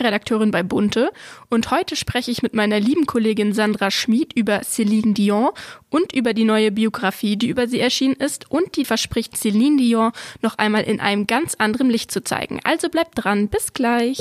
[0.00, 1.10] Redakteurin bei Bunte
[1.48, 5.50] und heute spreche ich mit meiner lieben Kollegin Sandra Schmid über Céline Dion
[5.88, 10.12] und über die neue Biografie, die über sie erschienen ist und die verspricht Céline Dion
[10.42, 12.60] noch einmal in einem ganz anderen Licht zu zeigen.
[12.64, 14.18] Also bleibt dran, bis gleich.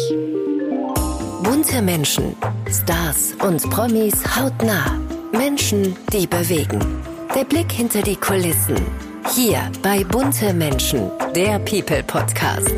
[1.44, 2.36] Bunte Menschen,
[2.70, 5.00] Stars und Promis hautnah.
[5.32, 6.80] Menschen, die bewegen.
[7.36, 8.78] Der Blick hinter die Kulissen.
[9.36, 12.74] Hier bei Bunte Menschen, der People Podcast.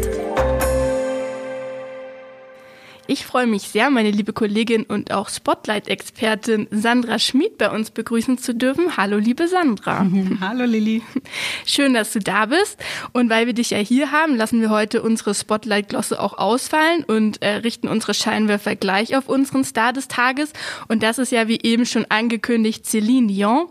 [3.11, 8.37] Ich freue mich sehr, meine liebe Kollegin und auch Spotlight-Expertin Sandra Schmid bei uns begrüßen
[8.37, 8.95] zu dürfen.
[8.95, 10.07] Hallo, liebe Sandra.
[10.39, 11.01] Hallo, Lilly.
[11.65, 12.77] Schön, dass du da bist.
[13.11, 17.41] Und weil wir dich ja hier haben, lassen wir heute unsere Spotlight-Glosse auch ausfallen und
[17.41, 20.53] äh, richten unsere Scheinwerfer gleich auf unseren Star des Tages.
[20.87, 23.67] Und das ist ja, wie eben schon angekündigt, Céline Dion.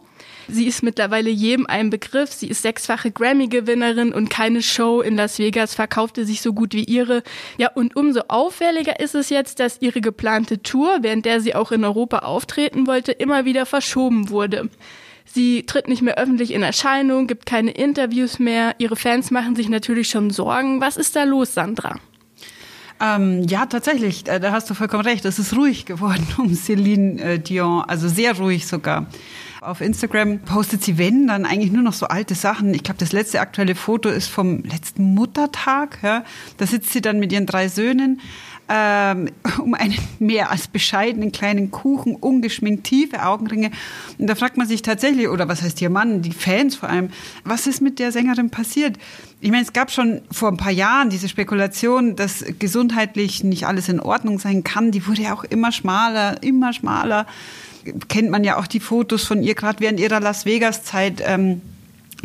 [0.52, 2.32] Sie ist mittlerweile jedem ein Begriff.
[2.32, 6.84] Sie ist sechsfache Grammy-Gewinnerin und keine Show in Las Vegas verkaufte sich so gut wie
[6.84, 7.22] ihre.
[7.56, 11.72] Ja, und umso auffälliger ist es jetzt, dass ihre geplante Tour, während der sie auch
[11.72, 14.68] in Europa auftreten wollte, immer wieder verschoben wurde.
[15.24, 18.74] Sie tritt nicht mehr öffentlich in Erscheinung, gibt keine Interviews mehr.
[18.78, 20.80] Ihre Fans machen sich natürlich schon Sorgen.
[20.80, 22.00] Was ist da los, Sandra?
[23.00, 25.24] Ähm, ja, tatsächlich, da hast du vollkommen recht.
[25.24, 29.06] Es ist ruhig geworden um Céline äh, Dion, also sehr ruhig sogar.
[29.60, 32.72] Auf Instagram postet sie, wenn, dann eigentlich nur noch so alte Sachen.
[32.72, 35.98] Ich glaube, das letzte aktuelle Foto ist vom letzten Muttertag.
[36.02, 36.24] Ja.
[36.56, 38.20] Da sitzt sie dann mit ihren drei Söhnen
[38.70, 43.70] ähm, um einen mehr als bescheidenen kleinen Kuchen, ungeschminkt, tiefe Augenringe.
[44.16, 47.10] Und da fragt man sich tatsächlich, oder was heißt ihr Mann, die Fans vor allem,
[47.44, 48.96] was ist mit der Sängerin passiert?
[49.40, 53.88] Ich meine, es gab schon vor ein paar Jahren diese Spekulation, dass gesundheitlich nicht alles
[53.88, 54.92] in Ordnung sein kann.
[54.92, 57.26] Die wurde ja auch immer schmaler, immer schmaler
[58.08, 61.60] kennt man ja auch die Fotos von ihr, gerade während ihrer Las Vegas-Zeit, ähm,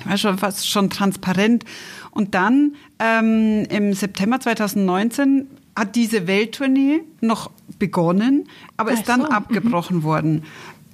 [0.04, 1.64] war schon fast schon transparent.
[2.12, 8.48] Und dann ähm, im September 2019 hat diese Welttournee noch begonnen,
[8.78, 9.28] aber Ach ist dann so.
[9.28, 9.34] Mhm.
[9.34, 10.04] abgebrochen mhm.
[10.04, 10.44] worden.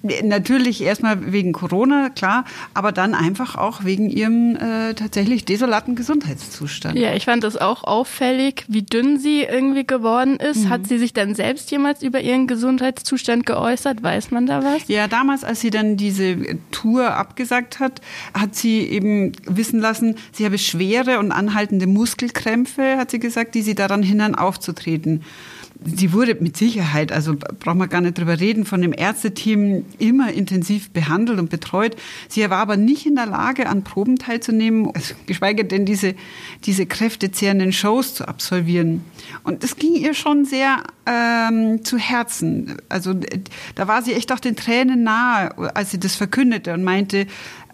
[0.04, 6.98] Natürlich erstmal wegen Corona, klar, aber dann einfach auch wegen ihrem äh, tatsächlich desolaten Gesundheitszustand.
[6.98, 10.66] Ja, ich fand das auch auffällig, wie dünn sie irgendwie geworden ist.
[10.66, 10.70] Mhm.
[10.70, 14.02] Hat sie sich dann selbst jemals über ihren Gesundheitszustand geäußert?
[14.02, 14.88] Weiß man da was?
[14.88, 18.02] Ja, damals, als sie dann diese Tour abgesagt hat,
[18.34, 23.62] hat sie eben wissen lassen, sie habe schwere und anhaltende Muskelkrämpfe, hat sie gesagt, die
[23.62, 25.24] sie daran hindern, aufzutreten
[25.84, 30.32] sie wurde mit Sicherheit, also braucht man gar nicht drüber reden, von dem Ärzteteam immer
[30.32, 31.96] intensiv behandelt und betreut.
[32.28, 36.16] Sie war aber nicht in der Lage, an Proben teilzunehmen, also geschweige denn diese,
[36.66, 39.04] diese kräftezehrenden Shows zu absolvieren.
[39.44, 42.78] Und das ging ihr schon sehr ähm, zu Herzen.
[42.90, 43.16] Also
[43.76, 47.26] da war sie echt auch den Tränen nahe, als sie das verkündete und meinte,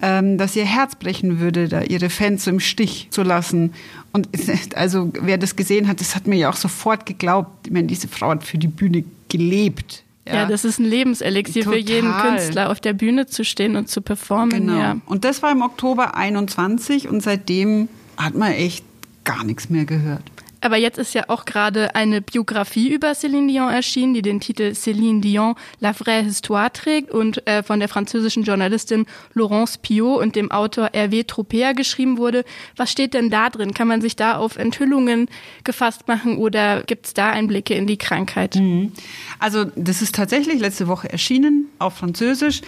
[0.01, 3.73] ähm, dass ihr Herz brechen würde, da ihre Fans im Stich zu lassen.
[4.13, 4.29] Und
[4.75, 7.67] also wer das gesehen hat, das hat mir ja auch sofort geglaubt.
[7.67, 10.03] Ich meine, diese Frau hat für die Bühne gelebt.
[10.25, 11.79] Ja, ja das ist ein Lebenselixier Total.
[11.79, 14.49] für jeden Künstler, auf der Bühne zu stehen und zu performen.
[14.67, 14.79] Genau.
[14.79, 14.97] Ja.
[15.05, 17.87] Und das war im Oktober 21 und seitdem
[18.17, 18.85] hat man echt
[19.23, 20.23] gar nichts mehr gehört.
[20.61, 24.71] Aber jetzt ist ja auch gerade eine Biografie über Céline Dion erschienen, die den Titel
[24.73, 30.35] Céline Dion, La vraie histoire trägt und äh, von der französischen Journalistin Laurence Piot und
[30.35, 32.43] dem Autor Hervé Tropea geschrieben wurde.
[32.75, 33.73] Was steht denn da drin?
[33.73, 35.29] Kann man sich da auf Enthüllungen
[35.63, 38.55] gefasst machen oder gibt es da Einblicke in die Krankheit?
[38.55, 38.91] Mhm.
[39.39, 42.61] Also das ist tatsächlich letzte Woche erschienen auf Französisch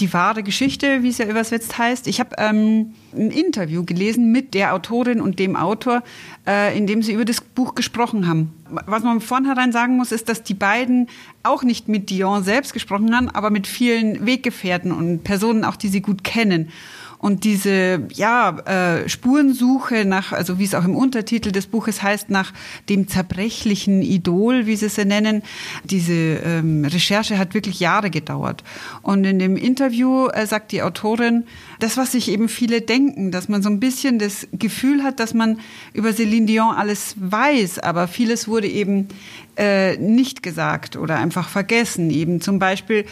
[0.00, 2.06] die wahre Geschichte, wie es ja übersetzt heißt.
[2.06, 6.02] Ich habe ähm, ein Interview gelesen mit der Autorin und dem Autor,
[6.46, 8.52] äh, in dem sie über das Buch gesprochen haben.
[8.86, 11.08] Was man vornherein sagen muss, ist, dass die beiden
[11.42, 15.88] auch nicht mit Dion selbst gesprochen haben, aber mit vielen Weggefährten und Personen auch, die
[15.88, 16.70] sie gut kennen.
[17.22, 22.30] Und diese ja, äh, Spurensuche nach, also wie es auch im Untertitel des Buches heißt,
[22.30, 22.52] nach
[22.88, 25.42] dem zerbrechlichen Idol, wie sie es nennen,
[25.84, 28.64] diese ähm, Recherche hat wirklich Jahre gedauert.
[29.02, 31.44] Und in dem Interview äh, sagt die Autorin,
[31.78, 35.32] das, was sich eben viele denken, dass man so ein bisschen das Gefühl hat, dass
[35.32, 35.60] man
[35.92, 39.08] über Céline Dion alles weiß, aber vieles wurde eben
[39.56, 42.10] äh, nicht gesagt oder einfach vergessen.
[42.10, 43.04] Eben zum Beispiel,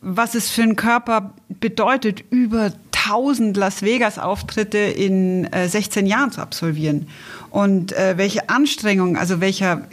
[0.00, 6.40] was es für einen Körper bedeutet, über 1000 Las Vegas-Auftritte in äh, 16 Jahren zu
[6.40, 7.08] absolvieren.
[7.50, 9.88] Und äh, welche Anstrengung, also welcher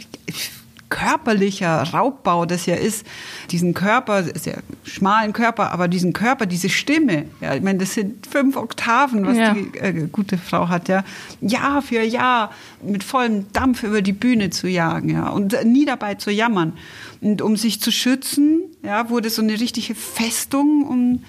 [0.90, 3.06] körperlicher Raubbau das ja ist,
[3.50, 8.26] diesen Körper, sehr schmalen Körper, aber diesen Körper, diese Stimme, ja, ich meine, das sind
[8.26, 9.54] fünf Oktaven, was ja.
[9.54, 11.04] die äh, gute Frau hat, ja,
[11.40, 12.50] Jahr für Jahr
[12.82, 16.74] mit vollem Dampf über die Bühne zu jagen, ja, und nie dabei zu jammern.
[17.20, 21.24] Und um sich zu schützen, ja, wurde so eine richtige Festung um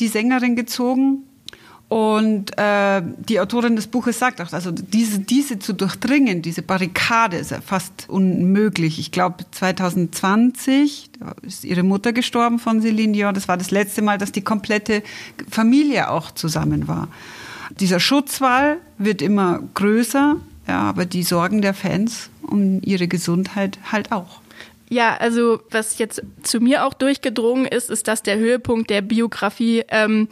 [0.00, 1.24] die Sängerin gezogen.
[1.94, 7.36] Und äh, die Autorin des Buches sagt auch, also diese, diese zu durchdringen, diese Barrikade
[7.36, 8.98] ist ja fast unmöglich.
[8.98, 11.10] Ich glaube, 2020
[11.42, 13.32] ist ihre Mutter gestorben von Celine Dion.
[13.32, 15.04] Das war das letzte Mal, dass die komplette
[15.48, 17.06] Familie auch zusammen war.
[17.78, 20.34] Dieser Schutzwall wird immer größer,
[20.66, 24.40] ja, aber die Sorgen der Fans um ihre Gesundheit halt auch.
[24.90, 29.82] Ja, also was jetzt zu mir auch durchgedrungen ist, ist, dass der Höhepunkt der Biografie
[29.88, 30.28] ähm,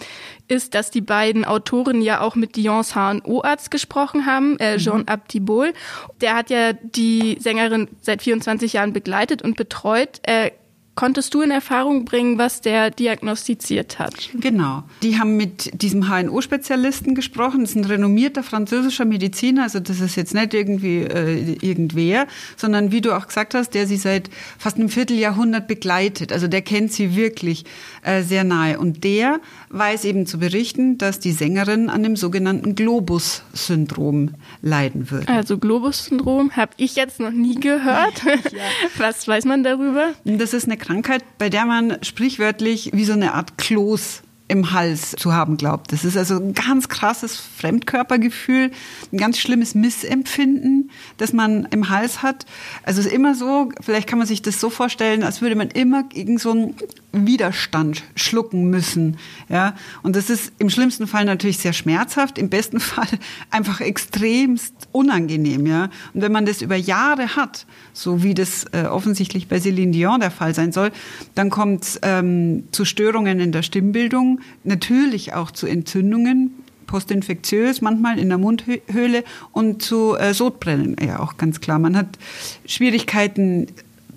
[0.47, 4.79] ist, dass die beiden Autoren ja auch mit Dions HNO-Arzt gesprochen haben, äh, mhm.
[4.79, 5.73] Jean Abdibol.
[6.21, 10.21] Der hat ja die Sängerin seit 24 Jahren begleitet und betreut.
[10.23, 10.51] Äh,
[10.95, 14.29] Konntest du in Erfahrung bringen, was der diagnostiziert hat?
[14.35, 14.83] Genau.
[15.03, 17.61] Die haben mit diesem HNO-Spezialisten gesprochen.
[17.61, 19.63] Das ist ein renommierter französischer Mediziner.
[19.63, 22.27] Also das ist jetzt nicht irgendwie äh, irgendwer,
[22.59, 24.29] sondern wie du auch gesagt hast, der sie seit
[24.59, 26.31] fast einem Vierteljahrhundert begleitet.
[26.31, 27.65] Also der kennt sie wirklich
[28.03, 28.79] äh, sehr nahe.
[28.79, 29.41] Und der
[29.71, 35.29] weiß eben zu berichten, dass die Sängerin an dem sogenannten Globus-Syndrom leiden würde.
[35.29, 38.23] Also Globus-Syndrom habe ich jetzt noch nie gehört.
[38.25, 38.61] Ja.
[38.99, 40.11] Was weiß man darüber?
[40.25, 45.13] Das ist eine Krankheit, bei der man sprichwörtlich wie so eine Art Kloß im Hals
[45.13, 45.95] zu haben glaubt.
[45.95, 48.71] Das ist also ein ganz krasses Fremdkörpergefühl,
[49.11, 52.45] ein ganz schlimmes Missempfinden, das man im Hals hat.
[52.83, 55.69] Also es ist immer so, vielleicht kann man sich das so vorstellen, als würde man
[55.69, 56.75] immer gegen so einen
[57.13, 59.17] Widerstand schlucken müssen.
[59.49, 59.75] Ja?
[60.03, 63.09] Und das ist im schlimmsten Fall natürlich sehr schmerzhaft, im besten Fall
[63.51, 65.65] einfach extremst unangenehm.
[65.65, 65.85] Ja?
[66.13, 67.65] Und wenn man das über Jahre hat,
[67.95, 70.93] so wie das äh, offensichtlich bei Céline Dion der Fall sein soll,
[71.35, 76.53] dann kommt es ähm, zu Störungen in der Stimmbildung, natürlich auch zu Entzündungen,
[76.87, 81.79] postinfektiös manchmal in der Mundhöhle und zu äh, Sodbrennen, ja auch ganz klar.
[81.79, 82.19] Man hat
[82.67, 83.69] Schwierigkeiten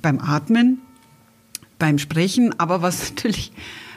[0.02, 0.82] beim Atmen,
[1.80, 3.52] beim Sprechen, aber was natürlich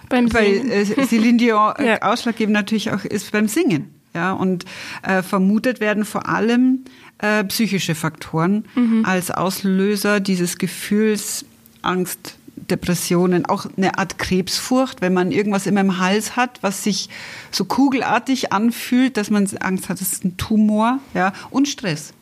[0.09, 2.03] beim bei äh, Céline Dion äh, ja.
[2.03, 3.95] ausschlaggebend natürlich auch ist beim Singen.
[4.15, 4.65] Ja, und
[5.03, 6.85] äh, vermutet werden vor allem
[7.19, 9.05] äh, psychische Faktoren mhm.
[9.05, 11.45] als Auslöser dieses Gefühls
[11.83, 17.09] Angst, Depressionen, auch eine Art Krebsfurcht, wenn man irgendwas immer im Hals hat, was sich
[17.51, 22.13] so kugelartig anfühlt, dass man Angst hat, das ist ein Tumor, ja, und Stress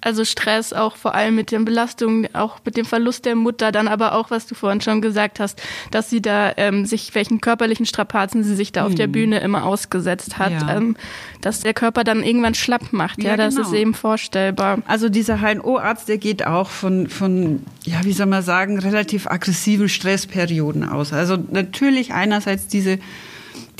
[0.00, 3.88] also Stress auch vor allem mit den Belastungen, auch mit dem Verlust der Mutter, dann
[3.88, 5.60] aber auch, was du vorhin schon gesagt hast,
[5.90, 9.12] dass sie da ähm, sich, welchen körperlichen Strapazen sie sich da auf der hm.
[9.12, 10.76] Bühne immer ausgesetzt hat, ja.
[10.76, 10.96] ähm,
[11.40, 13.22] dass der Körper dann irgendwann schlapp macht.
[13.22, 13.66] Ja, ja das genau.
[13.66, 14.78] ist eben vorstellbar.
[14.86, 19.88] Also dieser HNO-Arzt, der geht auch von, von, ja, wie soll man sagen, relativ aggressiven
[19.88, 21.12] Stressperioden aus.
[21.12, 22.98] Also natürlich einerseits diese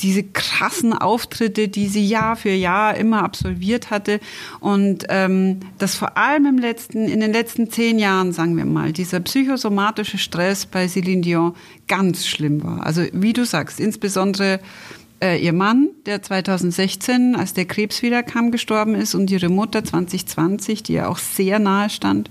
[0.01, 4.19] diese krassen Auftritte, die sie Jahr für Jahr immer absolviert hatte.
[4.59, 8.91] Und ähm, das vor allem im letzten, in den letzten zehn Jahren, sagen wir mal,
[8.91, 11.55] dieser psychosomatische Stress bei Céline Dion
[11.87, 12.85] ganz schlimm war.
[12.85, 14.59] Also wie du sagst, insbesondere
[15.21, 20.83] äh, ihr Mann, der 2016, als der Krebs wiederkam, gestorben ist und ihre Mutter 2020,
[20.83, 22.29] die ja auch sehr nahe stand.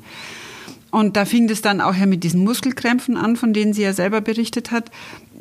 [0.91, 3.93] Und da fing das dann auch ja mit diesen Muskelkrämpfen an, von denen sie ja
[3.93, 4.91] selber berichtet hat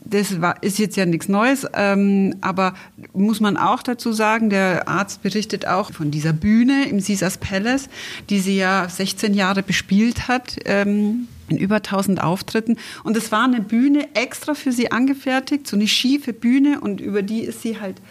[0.09, 2.73] das war, ist jetzt ja nichts Neues, ähm, aber
[3.13, 7.89] muss man auch dazu sagen, der Arzt berichtet auch von dieser Bühne im Caesars Palace,
[8.29, 10.57] die sie ja 16 Jahre bespielt hat.
[10.65, 12.75] Ähm, in über 1000 Auftritten.
[13.05, 17.21] Und es war eine Bühne extra für sie angefertigt, so eine schiefe Bühne und über
[17.21, 18.01] die ist sie halt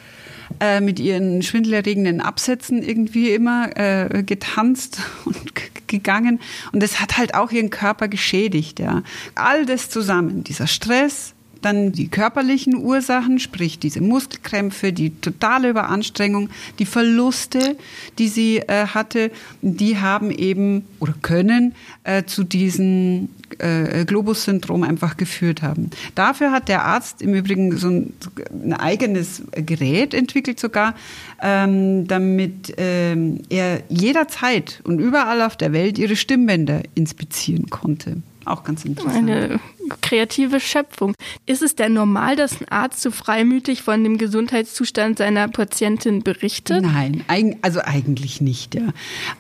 [0.61, 5.53] äh, mit ihren schwindelerregenden Absätzen irgendwie immer äh, getanzt und
[5.87, 6.41] gegangen.
[6.73, 8.81] Und das hat halt auch ihren Körper geschädigt.
[8.81, 9.03] Ja.
[9.35, 16.51] All das zusammen, dieser Stress, dann die körperlichen Ursachen, sprich diese Muskelkrämpfe, die totale Überanstrengung,
[16.79, 17.77] die Verluste,
[18.19, 19.31] die sie äh, hatte,
[19.63, 25.91] die haben eben oder können äh, zu diesem äh, Globus-Syndrom einfach geführt haben.
[26.15, 28.13] Dafür hat der Arzt im Übrigen so ein,
[28.51, 30.95] ein eigenes Gerät entwickelt sogar,
[31.43, 38.23] ähm, damit ähm, er jederzeit und überall auf der Welt ihre Stimmbänder inspizieren konnte.
[38.45, 39.17] Auch ganz interessant.
[39.17, 39.61] Eine
[40.01, 41.15] kreative Schöpfung.
[41.47, 46.83] Ist es denn normal, dass ein Arzt so freimütig von dem Gesundheitszustand seiner Patientin berichtet?
[46.83, 47.25] Nein,
[47.63, 48.93] also eigentlich nicht, ja.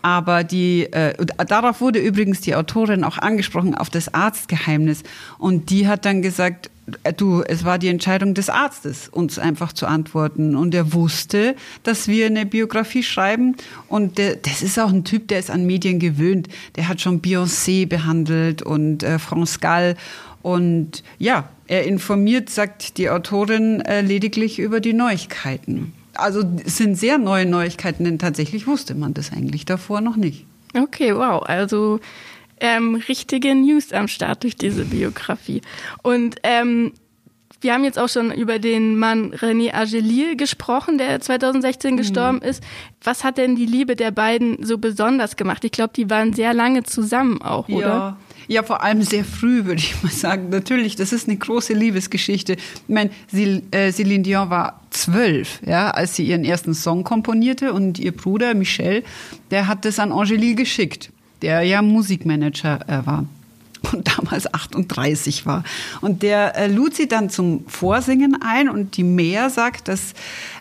[0.03, 1.15] Aber die, äh,
[1.47, 5.03] darauf wurde übrigens die Autorin auch angesprochen, auf das Arztgeheimnis.
[5.39, 6.71] Und die hat dann gesagt,
[7.03, 10.57] äh, du, es war die Entscheidung des Arztes, uns einfach zu antworten.
[10.57, 13.57] Und er wusste, dass wir eine Biografie schreiben.
[13.89, 16.49] Und der, das ist auch ein Typ, der ist an Medien gewöhnt.
[16.77, 19.97] Der hat schon Beyoncé behandelt und äh, France Gall.
[20.47, 25.93] Und ja, er informiert, sagt die Autorin, äh, lediglich über die Neuigkeiten.
[26.15, 30.47] Also es sind sehr neue Neuigkeiten, denn tatsächlich wusste man das eigentlich davor noch nicht.
[30.73, 31.43] Okay, wow.
[31.43, 31.99] Also
[32.61, 35.63] ähm, richtige News am Start durch diese Biografie.
[36.05, 36.93] Und ähm,
[37.61, 41.97] Wir haben jetzt auch schon über den Mann René Agelil gesprochen, der 2016 mhm.
[41.97, 42.63] gestorben ist.
[43.03, 45.65] Was hat denn die Liebe der beiden so besonders gemacht?
[45.65, 47.87] Ich glaube, die waren sehr lange zusammen auch, oder?
[47.87, 48.17] Ja.
[48.49, 50.51] Ja, vor allem sehr früh, würde ich mal sagen.
[50.51, 52.53] Natürlich, das ist eine große Liebesgeschichte.
[52.53, 57.99] Ich meine, äh, Céline Dion war zwölf, ja, als sie ihren ersten Song komponierte und
[57.99, 59.03] ihr Bruder Michel,
[59.51, 61.11] der hat das an Angélie geschickt,
[61.43, 63.25] der ja Musikmanager äh, war
[63.93, 65.65] und damals 38 war.
[66.01, 70.15] Und der äh, lud sie dann zum Vorsingen ein und die Mehr sagt, dass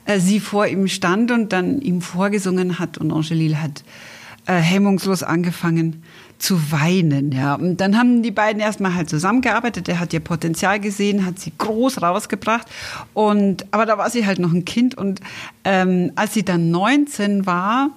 [0.05, 3.84] äh, sie vor ihm stand und dann ihm vorgesungen hat und Angelil hat
[4.48, 6.03] äh, hemmungslos angefangen
[6.38, 7.55] zu weinen, ja.
[7.55, 9.88] Und dann haben die beiden erstmal halt zusammengearbeitet.
[9.88, 12.67] Er hat ihr Potenzial gesehen, hat sie groß rausgebracht.
[13.13, 14.96] Und, aber da war sie halt noch ein Kind.
[14.96, 15.22] Und
[15.63, 17.89] ähm, als sie dann 19 war,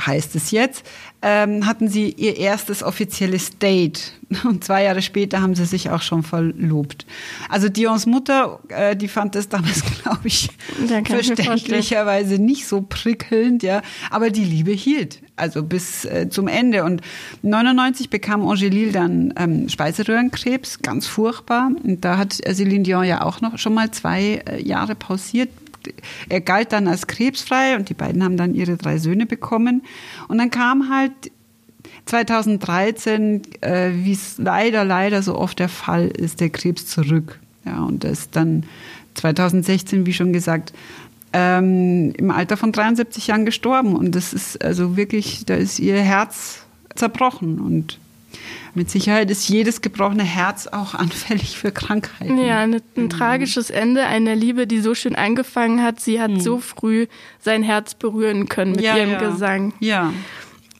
[0.00, 0.84] heißt es jetzt,
[1.22, 4.12] ähm, hatten sie ihr erstes offizielles Date.
[4.44, 7.04] Und zwei Jahre später haben sie sich auch schon verlobt.
[7.48, 10.50] Also Dions Mutter, äh, die fand das damals, glaube ich,
[11.04, 13.82] verständlicherweise nicht so prickelnd, ja.
[14.08, 16.84] Aber die Liebe hielt, also bis äh, zum Ende.
[16.84, 17.02] Und
[17.42, 21.70] 99 bekam Angelil dann ähm, Speiseröhrenkrebs, ganz furchtbar.
[21.82, 25.50] Und da hat Céline Dion ja auch noch schon mal zwei äh, Jahre pausiert,
[26.28, 29.82] er galt dann als krebsfrei und die beiden haben dann ihre drei Söhne bekommen.
[30.28, 31.12] Und dann kam halt
[32.06, 37.38] 2013, äh, wie es leider, leider so oft der Fall ist, der Krebs zurück.
[37.64, 38.64] Ja, und das dann
[39.14, 40.72] 2016, wie schon gesagt,
[41.32, 43.94] ähm, im Alter von 73 Jahren gestorben.
[43.94, 47.60] Und das ist also wirklich, da ist ihr Herz zerbrochen.
[47.60, 47.98] Und
[48.74, 52.38] mit Sicherheit ist jedes gebrochene Herz auch anfällig für Krankheiten.
[52.38, 53.10] Ja, ein, ein mhm.
[53.10, 56.00] tragisches Ende einer Liebe, die so schön angefangen hat.
[56.00, 56.40] Sie hat mhm.
[56.40, 57.06] so früh
[57.38, 59.18] sein Herz berühren können mit ja, ihrem ja.
[59.18, 59.74] Gesang.
[59.80, 60.12] Ja.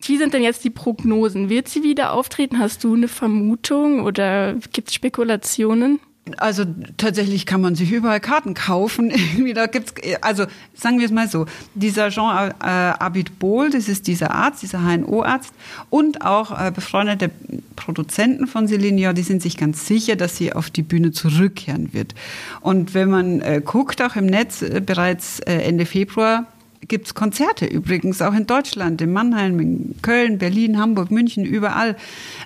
[0.03, 1.51] Wie sind denn jetzt die Prognosen?
[1.51, 2.59] Wird sie wieder auftreten?
[2.59, 6.01] Hast du eine Vermutung oder gibt es Spekulationen?
[6.39, 6.65] Also
[6.97, 9.13] tatsächlich kann man sich überall Karten kaufen.
[9.55, 14.07] da gibt's, also sagen wir es mal so, dieser Jean äh, Abid Bohl, das ist
[14.07, 15.53] dieser Arzt, dieser HNO-Arzt
[15.89, 17.31] und auch äh, befreundete
[17.77, 22.15] Produzenten von Celine die sind sich ganz sicher, dass sie auf die Bühne zurückkehren wird.
[22.61, 26.47] Und wenn man äh, guckt, auch im Netz, äh, bereits äh, Ende Februar
[26.91, 31.97] gibt es Konzerte übrigens, auch in Deutschland, in Mannheim, in Köln, Berlin, Hamburg, München, überall.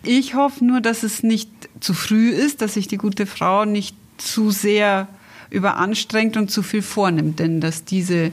[0.05, 3.97] Ich hoffe nur, dass es nicht zu früh ist, dass sich die gute Frau nicht
[4.19, 5.09] zu sehr
[5.51, 8.31] überanstrengt und zu viel vornimmt, denn dass diese,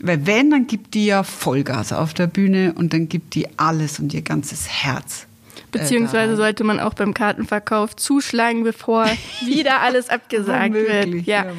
[0.00, 3.98] weil wenn, dann gibt die ja Vollgas auf der Bühne und dann gibt die alles
[3.98, 5.27] und ihr ganzes Herz.
[5.70, 9.06] Beziehungsweise sollte man auch beim Kartenverkauf zuschlagen, bevor
[9.44, 11.26] wieder alles abgesagt wird.
[11.26, 11.44] Ja.
[11.44, 11.52] ja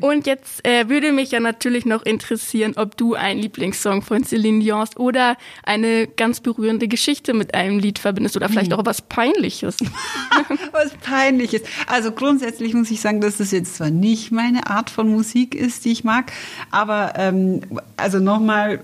[0.00, 4.60] und jetzt äh, würde mich ja natürlich noch interessieren, ob du einen Lieblingssong von Celine
[4.60, 8.78] Dion oder eine ganz berührende Geschichte mit einem Lied verbindest oder vielleicht hm.
[8.78, 9.76] auch was Peinliches.
[10.72, 11.62] was Peinliches.
[11.86, 15.84] Also grundsätzlich muss ich sagen, dass das jetzt zwar nicht meine Art von Musik ist,
[15.84, 16.32] die ich mag,
[16.70, 17.60] aber ähm,
[17.96, 18.80] also nochmal,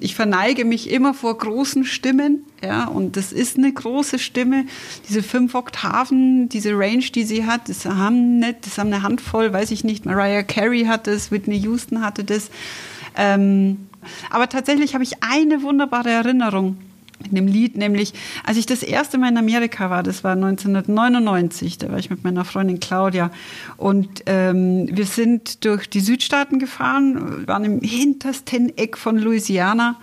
[0.00, 2.44] ich verneige mich immer vor großen Stimmen.
[2.64, 4.64] Ja, und das ist eine große Stimme.
[5.08, 9.52] Diese fünf Oktaven, diese Range, die sie hat, das haben nicht, das haben eine Handvoll,
[9.52, 10.06] weiß ich nicht.
[10.06, 12.50] Mariah Carey hat das, Whitney Houston hatte das.
[13.16, 13.88] Ähm,
[14.30, 16.78] aber tatsächlich habe ich eine wunderbare Erinnerung
[17.22, 18.12] mit einem Lied, nämlich
[18.44, 22.24] als ich das erste Mal in Amerika war, das war 1999, da war ich mit
[22.24, 23.30] meiner Freundin Claudia
[23.78, 29.96] und ähm, wir sind durch die Südstaaten gefahren, waren im hintersten Eck von Louisiana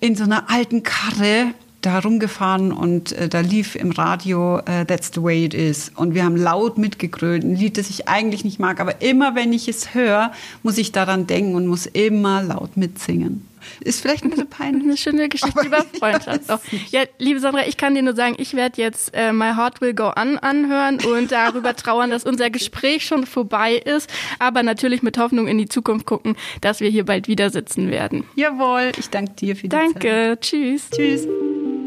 [0.00, 5.10] in so einer alten Karre da rumgefahren und äh, da lief im Radio äh, That's
[5.14, 5.92] the way it is.
[5.94, 9.52] Und wir haben laut mitgegrölt, ein Lied, das ich eigentlich nicht mag, aber immer wenn
[9.52, 13.46] ich es höre, muss ich daran denken und muss immer laut mitsingen.
[13.80, 14.82] Ist vielleicht ein bisschen peinlich.
[14.82, 16.42] Eine schöne Geschichte über Freundschaft.
[16.90, 19.94] Ja, liebe Sandra, ich kann dir nur sagen, ich werde jetzt äh, My Heart Will
[19.94, 25.18] Go On anhören und darüber trauern, dass unser Gespräch schon vorbei ist, aber natürlich mit
[25.18, 28.24] Hoffnung in die Zukunft gucken, dass wir hier bald wieder sitzen werden.
[28.34, 29.92] Jawohl, ich danke dir für die danke.
[29.92, 30.04] Zeit.
[30.04, 30.90] Danke, tschüss.
[30.90, 31.28] Tschüss.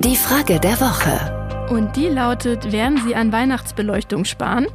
[0.05, 1.67] Die Frage der Woche.
[1.73, 4.67] Und die lautet, werden Sie an Weihnachtsbeleuchtung sparen?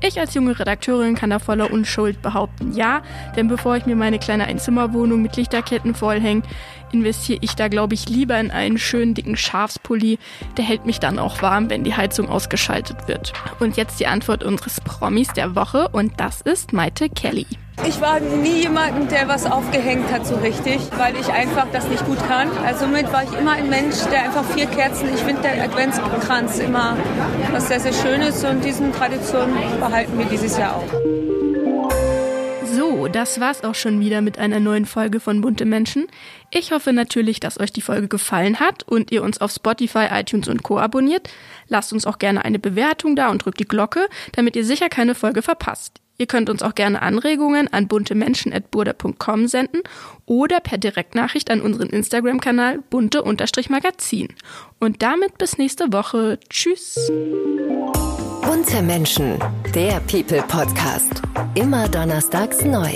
[0.00, 3.00] Ich als junge Redakteurin kann da voller Unschuld behaupten, ja,
[3.36, 6.42] denn bevor ich mir meine kleine Einzimmerwohnung mit Lichterketten vollhänge,
[6.90, 10.18] investiere ich da, glaube ich, lieber in einen schönen dicken Schafspulli.
[10.56, 13.32] Der hält mich dann auch warm, wenn die Heizung ausgeschaltet wird.
[13.60, 17.46] Und jetzt die Antwort unseres Promis der Woche und das ist Maite Kelly.
[17.84, 22.04] Ich war nie jemand, der was aufgehängt hat so richtig, weil ich einfach das nicht
[22.06, 22.48] gut kann.
[22.64, 26.58] Also somit war ich immer ein Mensch, der einfach vier Kerzen, ich finde der Adventskranz
[26.58, 26.96] immer
[27.50, 30.92] was sehr, sehr Schönes und diesen Traditionen behalten wir dieses Jahr auch.
[32.72, 36.06] So, das war's auch schon wieder mit einer neuen Folge von Bunte Menschen.
[36.50, 40.48] Ich hoffe natürlich, dass euch die Folge gefallen hat und ihr uns auf Spotify, iTunes
[40.48, 40.78] und Co.
[40.78, 41.28] abonniert.
[41.66, 45.14] Lasst uns auch gerne eine Bewertung da und drückt die Glocke, damit ihr sicher keine
[45.14, 46.01] Folge verpasst.
[46.18, 49.82] Ihr könnt uns auch gerne Anregungen an buntemenschen.burda.com senden
[50.26, 54.28] oder per Direktnachricht an unseren Instagram-Kanal bunte-magazin.
[54.78, 56.38] Und damit bis nächste Woche.
[56.48, 57.10] Tschüss.
[58.42, 59.38] Bunte Menschen,
[59.74, 61.22] der People Podcast.
[61.54, 62.90] Immer donnerstags neu.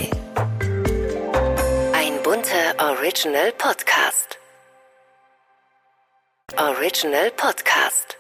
[1.93, 4.39] Ein bunter Original Podcast.
[6.57, 8.17] Original Podcast.